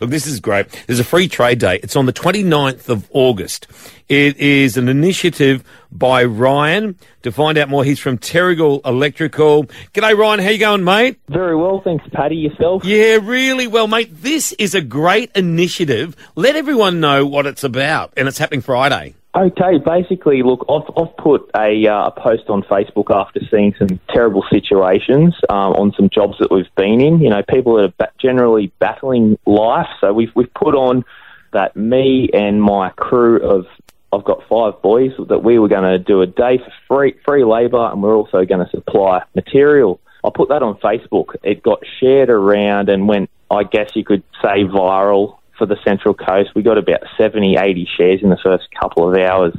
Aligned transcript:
Look, 0.00 0.10
this 0.10 0.26
is 0.26 0.40
great. 0.40 0.66
There's 0.86 0.98
a 0.98 1.04
free 1.04 1.28
trade 1.28 1.58
day. 1.58 1.78
It's 1.82 1.94
on 1.94 2.06
the 2.06 2.12
29th 2.12 2.88
of 2.88 3.08
August. 3.12 3.66
It 4.08 4.38
is 4.38 4.76
an 4.78 4.88
initiative 4.88 5.62
by 5.92 6.24
Ryan. 6.24 6.98
To 7.22 7.30
find 7.30 7.58
out 7.58 7.68
more, 7.68 7.84
he's 7.84 8.00
from 8.00 8.16
Terrigal 8.16 8.80
Electrical. 8.86 9.64
G'day, 9.92 10.16
Ryan. 10.16 10.40
How 10.40 10.48
you 10.48 10.58
going, 10.58 10.84
mate? 10.84 11.20
Very 11.28 11.54
well, 11.54 11.82
thanks, 11.84 12.04
Paddy. 12.12 12.36
Yourself? 12.36 12.84
Yeah, 12.84 13.18
really 13.22 13.66
well, 13.66 13.86
mate. 13.86 14.10
This 14.22 14.52
is 14.52 14.74
a 14.74 14.80
great 14.80 15.30
initiative. 15.34 16.16
Let 16.34 16.56
everyone 16.56 17.00
know 17.00 17.26
what 17.26 17.44
it's 17.44 17.62
about, 17.62 18.14
and 18.16 18.26
it's 18.26 18.38
happening 18.38 18.62
Friday. 18.62 19.14
Okay, 19.32 19.78
basically, 19.78 20.42
look, 20.42 20.66
I've, 20.68 20.90
I've 20.96 21.16
put 21.16 21.48
a, 21.56 21.86
uh, 21.86 22.10
post 22.10 22.48
on 22.48 22.62
Facebook 22.62 23.14
after 23.14 23.40
seeing 23.48 23.74
some 23.78 24.00
terrible 24.12 24.44
situations 24.50 25.36
um, 25.48 25.72
on 25.74 25.92
some 25.96 26.10
jobs 26.10 26.38
that 26.40 26.50
we've 26.50 26.74
been 26.74 27.00
in. 27.00 27.20
You 27.20 27.30
know, 27.30 27.42
people 27.48 27.76
that 27.76 27.84
are 27.84 27.94
ba- 27.96 28.12
generally 28.20 28.72
battling 28.80 29.38
life. 29.46 29.86
So 30.00 30.12
we've 30.12 30.32
we've 30.34 30.52
put 30.52 30.74
on 30.74 31.04
that 31.52 31.76
me 31.76 32.28
and 32.34 32.60
my 32.60 32.90
crew 32.90 33.40
of 33.40 33.66
I've 34.12 34.24
got 34.24 34.48
five 34.48 34.82
boys 34.82 35.12
that 35.28 35.44
we 35.44 35.60
were 35.60 35.68
going 35.68 35.84
to 35.84 35.98
do 36.00 36.22
a 36.22 36.26
day 36.26 36.58
for 36.58 36.72
free 36.88 37.14
free 37.24 37.44
labour, 37.44 37.88
and 37.88 38.02
we're 38.02 38.16
also 38.16 38.44
going 38.44 38.64
to 38.64 38.70
supply 38.70 39.22
material. 39.36 40.00
I 40.24 40.30
put 40.34 40.48
that 40.48 40.64
on 40.64 40.76
Facebook. 40.78 41.36
It 41.44 41.62
got 41.62 41.80
shared 42.00 42.30
around 42.30 42.88
and 42.88 43.06
went, 43.06 43.30
I 43.48 43.62
guess 43.62 43.94
you 43.94 44.04
could 44.04 44.24
say, 44.42 44.64
viral 44.64 45.38
for 45.60 45.66
the 45.66 45.76
Central 45.84 46.14
Coast. 46.14 46.50
We 46.56 46.62
got 46.62 46.78
about 46.78 47.02
70, 47.18 47.58
80 47.58 47.88
shares 47.96 48.20
in 48.22 48.30
the 48.30 48.38
first 48.42 48.64
couple 48.80 49.08
of 49.08 49.20
hours. 49.20 49.54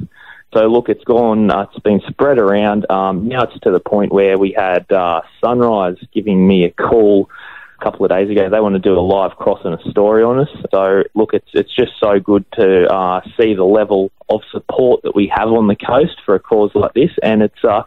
So 0.52 0.66
look, 0.66 0.88
it's 0.88 1.04
gone. 1.04 1.50
Uh, 1.50 1.62
it's 1.62 1.78
been 1.78 2.02
spread 2.08 2.38
around. 2.38 2.90
Um, 2.90 3.28
now 3.28 3.44
it's 3.44 3.58
to 3.60 3.70
the 3.70 3.80
point 3.80 4.12
where 4.12 4.36
we 4.36 4.52
had 4.52 4.90
uh, 4.90 5.22
Sunrise 5.42 5.96
giving 6.12 6.46
me 6.46 6.64
a 6.64 6.70
call 6.70 7.30
a 7.80 7.84
couple 7.84 8.04
of 8.04 8.10
days 8.10 8.28
ago. 8.28 8.50
They 8.50 8.60
want 8.60 8.74
to 8.74 8.80
do 8.80 8.98
a 8.98 9.00
live 9.00 9.36
cross 9.36 9.60
and 9.64 9.74
a 9.74 9.90
story 9.90 10.24
on 10.24 10.40
us. 10.40 10.48
So 10.72 11.04
look, 11.14 11.30
it's 11.32 11.48
it's 11.54 11.74
just 11.74 11.92
so 12.02 12.18
good 12.18 12.44
to 12.54 12.92
uh, 12.92 13.20
see 13.40 13.54
the 13.54 13.64
level 13.64 14.10
of 14.28 14.40
support 14.50 15.04
that 15.04 15.14
we 15.14 15.32
have 15.34 15.48
on 15.48 15.68
the 15.68 15.76
coast 15.76 16.20
for 16.26 16.34
a 16.34 16.40
cause 16.40 16.72
like 16.74 16.92
this, 16.94 17.10
and 17.22 17.42
it's. 17.42 17.64
Uh, 17.64 17.82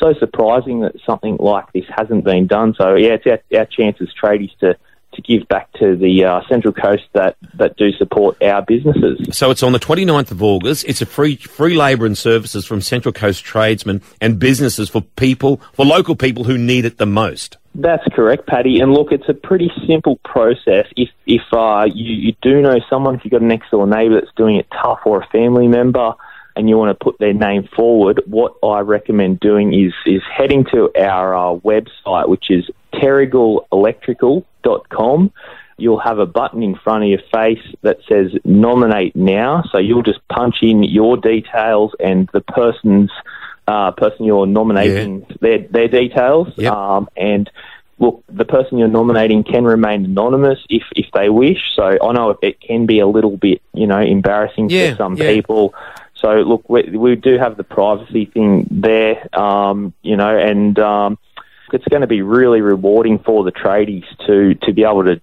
so 0.00 0.14
surprising 0.20 0.82
that 0.82 0.92
something 1.04 1.38
like 1.40 1.72
this 1.72 1.82
hasn't 1.88 2.22
been 2.24 2.46
done. 2.46 2.72
So 2.78 2.94
yeah, 2.94 3.14
it's 3.14 3.26
our, 3.26 3.58
our 3.58 3.66
chance 3.66 3.96
as 4.00 4.06
tradies 4.14 4.56
to 4.60 4.76
to 5.14 5.22
give 5.22 5.48
back 5.48 5.72
to 5.74 5.96
the 5.96 6.24
uh, 6.24 6.40
Central 6.48 6.72
Coast 6.72 7.04
that, 7.12 7.36
that 7.54 7.76
do 7.76 7.92
support 7.92 8.42
our 8.42 8.62
businesses. 8.62 9.36
So 9.36 9.50
it's 9.50 9.62
on 9.62 9.72
the 9.72 9.78
29th 9.78 10.30
of 10.30 10.42
August. 10.42 10.84
It's 10.86 11.02
a 11.02 11.06
free 11.06 11.36
free 11.36 11.74
labour 11.74 12.06
and 12.06 12.16
services 12.16 12.64
from 12.64 12.80
Central 12.80 13.12
Coast 13.12 13.44
tradesmen 13.44 14.02
and 14.20 14.38
businesses 14.38 14.88
for 14.88 15.00
people, 15.00 15.60
for 15.72 15.84
local 15.84 16.16
people 16.16 16.44
who 16.44 16.58
need 16.58 16.84
it 16.84 16.98
the 16.98 17.06
most. 17.06 17.56
That's 17.74 18.04
correct, 18.12 18.46
Paddy. 18.46 18.80
And 18.80 18.92
look, 18.92 19.12
it's 19.12 19.28
a 19.28 19.34
pretty 19.34 19.70
simple 19.86 20.16
process. 20.24 20.86
If 20.96 21.10
if 21.26 21.42
uh, 21.52 21.86
you, 21.92 22.14
you 22.14 22.34
do 22.42 22.60
know 22.60 22.80
someone, 22.90 23.14
if 23.14 23.24
you've 23.24 23.32
got 23.32 23.42
an 23.42 23.48
next 23.48 23.70
door 23.70 23.86
neighbour 23.86 24.20
that's 24.20 24.34
doing 24.36 24.56
it 24.56 24.66
tough 24.82 25.00
or 25.04 25.22
a 25.22 25.26
family 25.28 25.68
member, 25.68 26.14
and 26.58 26.68
you 26.68 26.76
want 26.76 26.90
to 26.90 26.96
put 27.02 27.18
their 27.18 27.32
name 27.32 27.66
forward, 27.74 28.20
what 28.26 28.56
I 28.64 28.80
recommend 28.80 29.40
doing 29.40 29.72
is 29.72 29.94
is 30.04 30.20
heading 30.36 30.66
to 30.72 30.90
our 31.00 31.34
uh, 31.34 31.54
website, 31.60 32.28
which 32.28 32.50
is 32.50 32.68
terrigalelectrical.com. 32.94 35.32
You'll 35.80 36.00
have 36.00 36.18
a 36.18 36.26
button 36.26 36.64
in 36.64 36.74
front 36.74 37.04
of 37.04 37.10
your 37.10 37.20
face 37.32 37.62
that 37.82 37.98
says 38.08 38.32
nominate 38.44 39.14
now. 39.14 39.62
So 39.70 39.78
you'll 39.78 40.02
just 40.02 40.18
punch 40.28 40.56
in 40.60 40.82
your 40.82 41.16
details 41.16 41.92
and 42.00 42.28
the 42.32 42.40
person's 42.40 43.12
uh, 43.68 43.92
person 43.92 44.24
you're 44.24 44.46
nominating 44.46 45.20
yeah. 45.20 45.36
their 45.40 45.58
their 45.68 45.86
details. 45.86 46.48
Yep. 46.56 46.72
Um, 46.72 47.08
and 47.16 47.48
look, 48.00 48.24
the 48.28 48.44
person 48.44 48.78
you're 48.78 48.88
nominating 48.88 49.44
can 49.44 49.62
remain 49.64 50.04
anonymous 50.04 50.58
if 50.68 50.82
if 50.96 51.06
they 51.14 51.28
wish. 51.28 51.58
So 51.76 51.96
I 52.02 52.12
know 52.12 52.36
it 52.42 52.60
can 52.60 52.86
be 52.86 52.98
a 52.98 53.06
little 53.06 53.36
bit 53.36 53.62
you 53.74 53.86
know 53.86 54.00
embarrassing 54.00 54.70
Yeah, 54.70 54.90
for 54.90 54.96
some 54.96 55.14
yeah. 55.16 55.32
people. 55.32 55.74
So 56.20 56.28
look, 56.36 56.68
we, 56.68 56.82
we 56.96 57.16
do 57.16 57.38
have 57.38 57.56
the 57.56 57.64
privacy 57.64 58.24
thing 58.26 58.66
there, 58.70 59.28
um, 59.38 59.94
you 60.02 60.16
know, 60.16 60.36
and 60.36 60.78
um, 60.78 61.18
it's 61.72 61.86
going 61.86 62.00
to 62.00 62.08
be 62.08 62.22
really 62.22 62.60
rewarding 62.60 63.18
for 63.18 63.44
the 63.44 63.52
tradies 63.52 64.06
to 64.26 64.54
to 64.66 64.72
be 64.72 64.84
able 64.84 65.04
to 65.04 65.20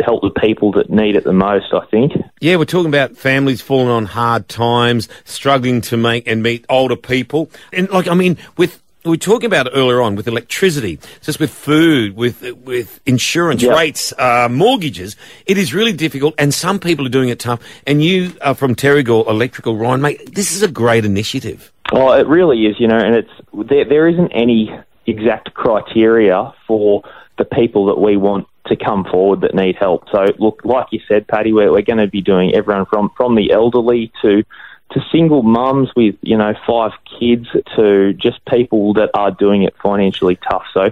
help 0.00 0.22
the 0.22 0.30
people 0.30 0.72
that 0.72 0.88
need 0.88 1.16
it 1.16 1.24
the 1.24 1.32
most. 1.32 1.72
I 1.74 1.84
think. 1.86 2.12
Yeah, 2.40 2.56
we're 2.56 2.64
talking 2.64 2.88
about 2.88 3.16
families 3.16 3.60
falling 3.60 3.88
on 3.88 4.06
hard 4.06 4.48
times, 4.48 5.08
struggling 5.24 5.80
to 5.82 5.96
make 5.96 6.26
and 6.26 6.42
meet 6.42 6.64
older 6.68 6.96
people. 6.96 7.50
And 7.72 7.90
like, 7.90 8.08
I 8.08 8.14
mean, 8.14 8.38
with, 8.56 8.82
we 9.08 9.12
were 9.12 9.16
talking 9.16 9.46
about 9.46 9.68
earlier 9.72 10.00
on 10.02 10.14
with 10.16 10.28
electricity, 10.28 10.98
just 11.22 11.40
with 11.40 11.50
food, 11.50 12.14
with, 12.14 12.42
with 12.64 13.00
insurance 13.06 13.62
Yeah. 13.62 13.72
rates, 13.72 14.12
uh, 14.18 14.48
mortgages. 14.50 15.16
It 15.46 15.56
is 15.58 15.72
really 15.72 15.92
difficult 15.92 16.34
and 16.38 16.52
some 16.52 16.78
people 16.78 17.06
are 17.06 17.10
doing 17.10 17.30
it 17.30 17.38
tough. 17.40 17.60
And 17.86 18.02
you 18.02 18.32
are 18.42 18.54
from 18.54 18.74
Terrigal 18.74 19.26
Electrical, 19.28 19.76
Ryan, 19.76 20.02
mate, 20.02 20.34
this 20.34 20.52
is 20.54 20.62
a 20.62 20.68
great 20.68 21.04
initiative. 21.04 21.72
Oh, 21.90 22.12
it 22.12 22.26
really 22.26 22.66
is, 22.66 22.78
you 22.78 22.86
know, 22.86 22.98
and 22.98 23.14
it's 23.14 23.30
there. 23.70 23.86
There 23.86 24.06
isn't 24.08 24.30
any 24.32 24.70
exact 25.06 25.54
criteria 25.54 26.52
for 26.66 27.02
the 27.38 27.46
people 27.46 27.86
that 27.86 27.98
we 27.98 28.18
want 28.18 28.46
to 28.66 28.76
come 28.76 29.04
forward 29.04 29.40
that 29.40 29.54
need 29.54 29.76
help. 29.76 30.04
So, 30.12 30.26
look, 30.38 30.60
like 30.64 30.88
you 30.90 31.00
said, 31.08 31.26
Paddy, 31.26 31.54
we're, 31.54 31.72
we're 31.72 31.80
going 31.80 31.98
to 31.98 32.06
be 32.06 32.20
doing 32.20 32.54
everyone 32.54 32.84
from 32.84 33.10
from 33.16 33.36
the 33.36 33.52
elderly 33.52 34.12
to 34.20 34.44
to 34.92 35.00
single 35.12 35.42
mums 35.42 35.90
with 35.94 36.16
you 36.22 36.36
know 36.36 36.54
five 36.66 36.92
kids 37.18 37.46
to 37.76 38.12
just 38.14 38.44
people 38.46 38.94
that 38.94 39.10
are 39.14 39.30
doing 39.30 39.62
it 39.62 39.74
financially 39.82 40.36
tough. 40.36 40.64
So. 40.72 40.90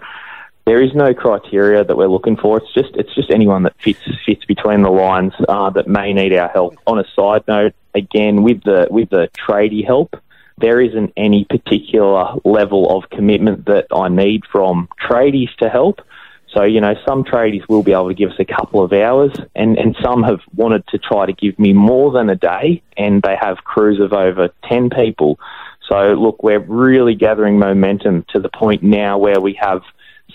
There 0.69 0.83
is 0.83 0.93
no 0.97 1.15
criteria 1.15 1.85
that 1.85 1.97
we're 1.97 2.09
looking 2.09 2.37
for. 2.37 2.59
It's 2.59 2.75
just 2.75 2.97
it's 2.97 3.15
just 3.15 3.31
anyone 3.31 3.63
that 3.63 3.81
fits 3.81 4.01
fits 4.27 4.45
between 4.47 4.83
the 4.83 4.91
lines 4.91 5.33
uh, 5.49 5.71
that 5.71 5.87
may 5.87 6.13
need 6.13 6.33
our 6.33 6.49
help. 6.49 6.77
On 6.89 6.99
a 6.99 7.05
side 7.15 7.45
note, 7.47 7.73
again 7.95 8.43
with 8.43 8.65
the 8.65 8.89
with 8.91 9.11
the 9.11 9.31
tradie 9.39 9.87
help, 9.87 10.17
there 10.59 10.81
isn't 10.81 11.13
any 11.17 11.45
particular 11.45 12.35
level 12.45 12.97
of 12.97 13.11
commitment 13.11 13.67
that 13.67 13.87
I 13.95 14.09
need 14.09 14.43
from 14.51 14.89
tradies 15.01 15.55
to 15.59 15.69
help. 15.69 16.01
So, 16.57 16.63
you 16.63 16.81
know, 16.81 16.95
some 17.07 17.23
tradies 17.23 17.69
will 17.69 17.83
be 17.83 17.93
able 17.93 18.09
to 18.09 18.15
give 18.15 18.31
us 18.31 18.37
a 18.39 18.45
couple 18.47 18.83
of 18.83 18.93
hours, 18.95 19.31
and, 19.55 19.77
and 19.77 19.95
some 20.03 20.23
have 20.23 20.41
wanted 20.55 20.87
to 20.89 20.99
try 20.99 21.27
to 21.27 21.35
give 21.35 21.59
me 21.59 21.75
more 21.75 22.11
than 22.11 22.31
a 22.31 22.35
day, 22.35 22.83
and 22.97 23.21
they 23.21 23.37
have 23.39 23.59
crews 23.59 24.01
of 24.01 24.15
over 24.15 24.49
10 24.67 24.89
people. 24.89 25.39
So, 25.87 26.15
look, 26.15 26.43
we're 26.43 26.61
really 26.61 27.15
gathering 27.15 27.59
momentum 27.59 28.25
to 28.31 28.41
the 28.41 28.49
point 28.49 28.83
now 28.83 29.19
where 29.19 29.39
we 29.39 29.59
have 29.61 29.83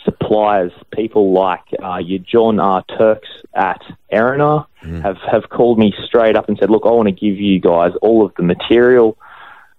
suppliers, 0.05 0.71
people 0.93 1.33
like 1.33 1.63
uh, 1.83 1.97
your 1.97 2.19
John 2.19 2.59
R. 2.59 2.83
Turks 2.99 3.29
at 3.55 3.81
Erina, 4.11 4.67
have, 5.01 5.17
have 5.29 5.49
called 5.49 5.79
me 5.79 5.91
straight 6.05 6.35
up 6.35 6.49
and 6.49 6.57
said, 6.59 6.69
look, 6.69 6.83
I 6.85 6.91
want 6.91 7.07
to 7.07 7.13
give 7.13 7.39
you 7.39 7.59
guys 7.59 7.93
all 8.03 8.23
of 8.23 8.33
the 8.35 8.43
material 8.43 9.17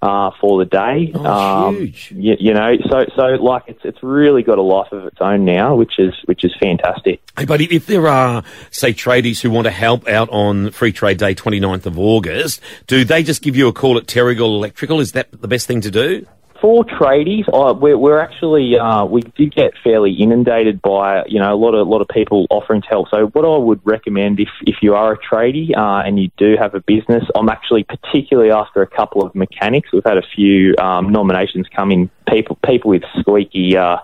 uh, 0.03 0.33
for 0.41 0.59
the 0.59 0.65
day. 0.65 1.13
Oh, 1.15 1.71
huge. 1.71 2.13
You, 2.15 2.37
you 2.39 2.55
know, 2.55 2.73
so 2.91 3.05
so 3.17 3.23
like 3.43 3.63
it's 3.69 3.81
it's 3.85 4.03
really 4.03 4.43
got 4.43 4.59
a 4.59 4.63
life 4.63 4.91
of 4.91 5.07
its 5.07 5.19
own 5.21 5.45
now, 5.45 5.77
which 5.77 5.99
is 5.99 6.13
which 6.25 6.45
is 6.45 6.53
fantastic. 6.61 7.23
Hey, 7.39 7.45
but 7.45 7.61
if 7.61 7.87
there 7.87 8.09
are, 8.09 8.43
say, 8.71 8.93
tradies 8.93 9.41
who 9.41 9.51
want 9.51 9.67
to 9.67 9.71
help 9.71 10.09
out 10.09 10.29
on 10.31 10.73
Free 10.73 10.93
Trade 10.93 11.19
Day, 11.19 11.35
29th 11.35 11.87
of 11.87 11.99
August, 11.99 12.61
do 12.87 13.05
they 13.05 13.23
just 13.23 13.43
give 13.43 13.57
you 13.57 13.69
a 13.69 13.73
call 13.73 13.97
at 13.97 14.07
Terrigal 14.07 14.57
Electrical? 14.57 15.01
Is 15.01 15.13
that 15.13 15.29
the 15.41 15.49
best 15.49 15.67
thing 15.67 15.81
to 15.83 15.91
do? 15.91 16.27
For 16.63 16.85
tradies, 16.85 17.49
uh, 17.53 17.75
we're, 17.75 17.99
we're 17.99 18.21
actually 18.21 18.79
uh, 18.79 19.05
we 19.05 19.23
did 19.23 19.53
get 19.53 19.73
fairly 19.83 20.13
inundated 20.13 20.81
by 20.81 21.25
you 21.27 21.41
know 21.41 21.53
a 21.53 21.59
lot 21.59 21.75
of 21.75 21.85
a 21.85 21.91
lot 21.91 22.03
of 22.03 22.07
people 22.07 22.47
offering 22.51 22.83
to 22.83 22.89
help. 22.89 23.09
So 23.11 23.27
what 23.27 23.45
I 23.45 23.59
would 23.59 23.81
recommend 23.85 24.39
if 24.39 24.49
if 24.61 24.77
you 24.81 24.95
are 24.95 25.15
a 25.15 25.19
tradie 25.19 25.77
uh, 25.77 26.07
and 26.07 26.21
you 26.21 26.31
do 26.37 26.55
have 26.57 26.77
a 26.77 26.81
business, 26.81 27.25
I'm 27.35 27.49
actually 27.49 27.83
particularly 27.83 28.53
after 28.53 28.81
a 28.81 28.87
couple 28.87 29.27
of 29.27 29.35
mechanics. 29.35 29.89
We've 29.93 30.05
had 30.05 30.19
a 30.19 30.23
few 30.37 30.77
um, 30.79 31.11
nominations 31.11 31.67
come 31.75 31.91
in. 31.91 32.09
People 32.29 32.57
people 32.65 32.91
with 32.91 33.03
squeaky 33.19 33.77
uh, 33.77 33.97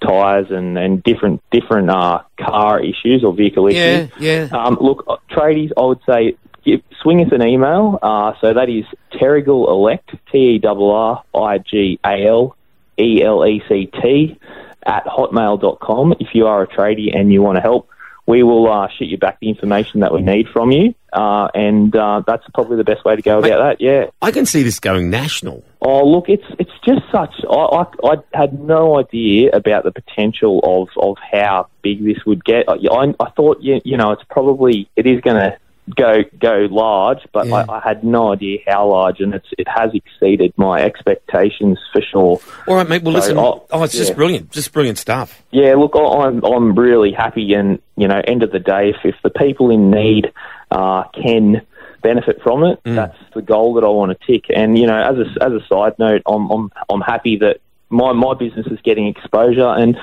tires 0.00 0.46
and 0.50 0.78
and 0.78 1.02
different 1.02 1.42
different 1.50 1.90
uh, 1.90 2.20
car 2.38 2.80
issues 2.80 3.24
or 3.24 3.34
vehicle 3.34 3.66
issues. 3.66 4.08
yeah. 4.20 4.48
Um, 4.52 4.78
look, 4.80 5.02
uh, 5.08 5.16
tradies, 5.32 5.72
I 5.76 5.82
would 5.82 6.00
say 6.08 6.36
give, 6.64 6.82
swing 7.00 7.24
us 7.24 7.32
an 7.32 7.42
email. 7.42 7.98
Uh, 8.02 8.32
so 8.40 8.54
that 8.54 8.68
is 8.68 8.84
Terrigal 9.12 9.68
Elect, 9.68 10.10
T 10.30 10.56
E 10.56 10.60
R 10.64 11.24
R 11.34 11.50
I 11.52 11.58
G 11.58 11.98
A 12.04 12.26
L 12.26 12.56
E 12.98 13.22
L 13.22 13.44
E 13.46 13.62
C 13.68 13.90
T, 14.00 14.38
at 14.86 15.04
hotmail.com. 15.06 16.14
If 16.20 16.34
you 16.34 16.46
are 16.46 16.62
a 16.62 16.66
tradie 16.66 17.16
and 17.16 17.32
you 17.32 17.42
want 17.42 17.56
to 17.56 17.62
help, 17.62 17.88
we 18.26 18.42
will 18.42 18.70
uh, 18.70 18.88
shoot 18.88 19.06
you 19.06 19.18
back 19.18 19.38
the 19.40 19.48
information 19.48 20.00
that 20.00 20.12
we 20.12 20.22
need 20.22 20.48
from 20.48 20.70
you. 20.70 20.94
Uh, 21.12 21.48
and 21.54 21.94
uh, 21.94 22.22
that's 22.26 22.44
probably 22.54 22.76
the 22.76 22.84
best 22.84 23.04
way 23.04 23.14
to 23.14 23.22
go 23.22 23.38
about 23.38 23.58
that, 23.58 23.80
yeah. 23.80 24.06
I 24.22 24.30
can 24.32 24.46
see 24.46 24.62
this 24.62 24.80
going 24.80 25.10
national. 25.10 25.62
Oh, 25.80 26.04
look, 26.08 26.28
it's 26.28 26.46
it's 26.58 26.72
just 26.84 27.02
such. 27.12 27.34
I, 27.48 27.54
I, 27.54 27.84
I 28.04 28.16
had 28.32 28.58
no 28.58 28.98
idea 28.98 29.50
about 29.52 29.84
the 29.84 29.92
potential 29.92 30.60
of, 30.64 30.88
of 30.96 31.18
how 31.18 31.68
big 31.82 32.02
this 32.04 32.24
would 32.24 32.44
get. 32.44 32.68
I, 32.68 32.76
I, 32.90 33.14
I 33.20 33.30
thought, 33.30 33.60
you, 33.60 33.80
you 33.84 33.96
know, 33.96 34.12
it's 34.12 34.24
probably 34.30 34.88
it 34.96 35.06
is 35.06 35.20
going 35.20 35.36
to 35.36 35.56
go 35.96 36.22
go 36.38 36.66
large, 36.70 37.18
but 37.32 37.46
Yeah. 37.46 37.64
I, 37.68 37.78
I 37.78 37.80
had 37.80 38.04
no 38.04 38.32
idea 38.32 38.58
how 38.66 38.88
large, 38.88 39.20
and 39.20 39.34
it's 39.34 39.48
it 39.58 39.68
has 39.68 39.90
exceeded 39.94 40.52
my 40.56 40.82
expectations 40.82 41.78
for 41.92 42.00
sure. 42.00 42.40
All 42.66 42.76
right, 42.76 42.88
mate. 42.88 43.02
Well, 43.02 43.12
So, 43.14 43.18
listen. 43.20 43.38
oh, 43.38 43.66
Oh, 43.70 43.82
it's 43.82 43.96
just 43.96 44.14
brilliant. 44.14 44.50
Just 44.50 44.72
brilliant 44.72 44.98
stuff. 44.98 45.42
Yeah, 45.50 45.74
look, 45.74 45.92
I'm 45.96 46.42
I'm 46.44 46.74
really 46.74 47.12
happy, 47.12 47.52
and 47.54 47.78
you 47.96 48.08
know, 48.08 48.20
end 48.26 48.42
of 48.42 48.50
the 48.52 48.58
day, 48.60 48.90
if, 48.90 48.96
if 49.04 49.14
the 49.22 49.30
people 49.30 49.70
in 49.70 49.90
need 49.90 50.32
uh, 50.70 51.04
can 51.14 51.62
benefit 52.02 52.42
from 52.42 52.64
it, 52.64 52.82
Mm. 52.84 52.96
that's 52.96 53.16
the 53.34 53.42
goal 53.42 53.74
that 53.74 53.84
I 53.84 53.88
want 53.88 54.18
to 54.18 54.26
tick. 54.26 54.46
And 54.54 54.78
you 54.78 54.86
know, 54.86 55.00
as 55.02 55.16
a 55.18 55.42
as 55.44 55.52
a 55.52 55.60
side 55.68 55.98
note, 55.98 56.22
I'm 56.26 56.50
I'm 56.50 56.70
I'm 56.90 57.00
happy 57.00 57.36
that 57.38 57.60
my 57.90 58.12
my 58.12 58.34
business 58.34 58.66
is 58.68 58.78
getting 58.82 59.06
exposure, 59.06 59.68
and 59.68 59.96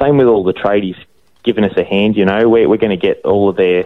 same 0.00 0.16
with 0.18 0.26
all 0.26 0.44
the 0.44 0.52
tradies 0.52 0.96
giving 1.44 1.64
us 1.64 1.72
a 1.76 1.84
hand. 1.84 2.16
You 2.16 2.24
know, 2.26 2.48
we're 2.48 2.68
we're 2.68 2.76
going 2.76 2.98
to 2.98 3.06
get 3.06 3.22
all 3.24 3.48
of 3.48 3.56
their 3.56 3.84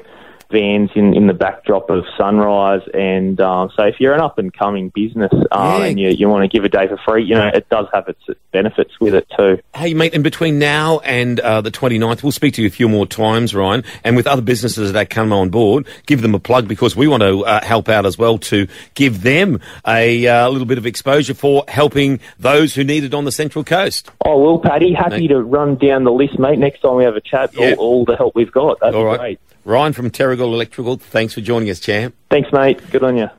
vans 0.53 0.91
in, 0.95 1.15
in 1.15 1.27
the 1.27 1.33
backdrop 1.35 1.91
of 1.91 2.05
Sunrise, 2.19 2.83
and 2.95 3.41
um, 3.41 3.71
so 3.77 3.85
if 3.85 3.97
you're 3.99 4.15
an 4.15 4.21
up 4.21 4.39
and 4.39 4.53
coming 4.53 4.91
business 4.91 5.33
uh, 5.51 5.79
Yeah. 5.81 5.87
and 5.87 5.99
you 5.99 6.09
you 6.11 6.29
want 6.29 6.43
to 6.45 6.49
give 6.49 6.65
a 6.65 6.69
day 6.69 6.87
for 6.87 6.99
free, 6.99 7.25
you 7.25 7.35
know, 7.35 7.49
it 7.53 7.69
does 7.71 7.87
have 7.95 8.09
its 8.09 8.21
benefits 8.53 8.93
with 9.01 9.15
it 9.15 9.27
too. 9.37 9.59
Hey, 9.75 9.95
mate, 9.95 10.13
in 10.15 10.23
between 10.23 10.59
now 10.59 10.99
and 11.01 11.41
uh, 11.41 11.61
the 11.63 11.71
29th, 11.71 12.23
we'll 12.23 12.31
speak 12.33 12.55
to 12.55 12.63
you 12.63 12.69
a 12.69 12.71
few 12.71 12.89
more 12.89 13.07
times, 13.07 13.55
Ryan, 13.55 13.83
and 14.05 14.15
with 14.15 14.27
other 14.27 14.43
businesses 14.43 14.93
that 14.93 15.11
come 15.11 15.33
on 15.33 15.49
board, 15.49 15.87
give 16.07 16.21
them 16.23 16.35
a 16.35 16.39
plug 16.39 16.69
because 16.69 16.95
we 16.95 17.09
want 17.09 17.23
to 17.23 17.45
uh, 17.47 17.65
help 17.65 17.89
out 17.89 18.05
as 18.07 18.19
well 18.19 18.39
to 18.39 18.69
give 18.95 19.23
them 19.23 19.59
a 19.89 20.27
uh, 20.27 20.49
little 20.51 20.67
bit 20.67 20.79
of 20.79 20.87
exposure 20.87 21.35
for 21.35 21.65
helping 21.69 22.21
those 22.39 22.75
who 22.75 22.85
need 22.85 23.05
it 23.05 23.15
on 23.15 23.25
the 23.25 23.33
Central 23.33 23.65
Coast. 23.65 24.11
Oh, 24.25 24.39
well, 24.39 24.59
Paddy, 24.59 24.93
happy 24.93 25.11
Thank- 25.17 25.31
to 25.31 25.41
run 25.41 25.77
down 25.77 26.05
the 26.05 26.13
list, 26.13 26.39
mate. 26.39 26.59
Next 26.59 26.81
time 26.83 26.97
we 26.97 27.05
have 27.05 27.17
a 27.17 27.21
chat, 27.23 27.55
Yeah. 27.55 27.75
all, 27.79 28.03
all 28.03 28.05
the 28.05 28.17
help 28.17 28.35
we've 28.35 28.53
got. 28.53 28.81
That'd 28.81 28.95
All 28.95 29.05
right. 29.05 29.19
great. 29.19 29.41
Ryan 29.65 29.93
from 29.93 30.11
Terrigal 30.11 30.53
Electrical, 30.53 30.97
thanks 30.97 31.35
for 31.35 31.41
joining 31.41 31.71
us, 31.71 31.81
champ. 31.81 32.15
Thanks, 32.31 32.53
mate. 32.53 32.81
Good 32.91 33.05
on 33.05 33.17
you. 33.17 33.29